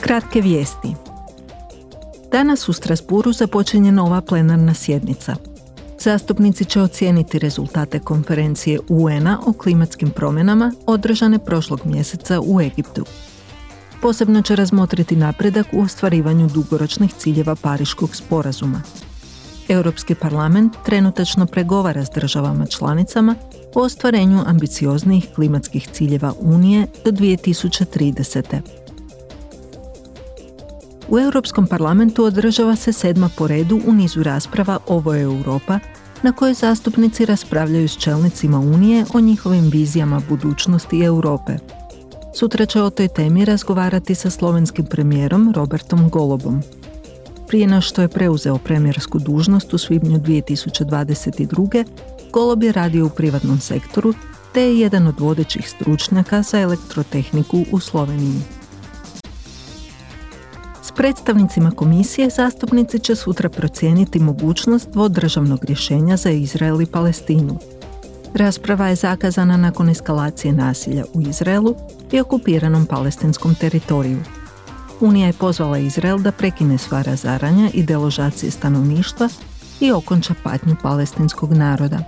[0.00, 0.94] Kratke vijesti.
[2.32, 5.36] Danas u Strasburu započinje nova plenarna sjednica.
[5.98, 13.04] Zastupnici će ocijeniti rezultate konferencije UN-a o klimatskim promjenama održane prošlog mjeseca u Egiptu.
[14.02, 18.82] Posebno će razmotriti napredak u ostvarivanju dugoročnih ciljeva Pariškog sporazuma.
[19.68, 23.34] Europski parlament trenutačno pregovara s državama članicama
[23.74, 28.79] o ostvarenju ambicioznijih klimatskih ciljeva Unije do 2030.
[31.10, 35.78] U Europskom parlamentu održava se sedma po redu u nizu rasprava Ovo je Europa,
[36.22, 41.52] na kojoj zastupnici raspravljaju s čelnicima Unije o njihovim vizijama budućnosti Europe.
[42.34, 46.62] Sutra će o toj temi razgovarati sa slovenskim premijerom Robertom Golobom.
[47.48, 51.84] Prije na što je preuzeo premijersku dužnost u svibnju 2022.
[52.32, 54.14] Golob je radio u privatnom sektoru
[54.52, 58.59] te je jedan od vodećih stručnjaka za elektrotehniku u Sloveniji.
[60.90, 67.58] S predstavnicima komisije zastupnici će sutra procijeniti mogućnost dvodržavnog rješenja za Izrael i Palestinu.
[68.34, 71.74] Rasprava je zakazana nakon eskalacije nasilja u Izraelu
[72.12, 74.18] i okupiranom palestinskom teritoriju.
[75.00, 79.28] Unija je pozvala Izrael da prekine sva razaranja i deložacije stanovništva
[79.80, 81.98] i okonča patnju palestinskog naroda.